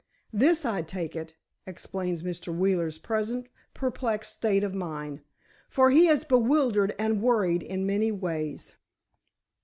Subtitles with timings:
[0.33, 1.35] This, I take it,
[1.67, 2.51] explains Mr.
[2.51, 8.73] Wheeler's present perturbed state of mind—for he is bewildered and worried in many ways."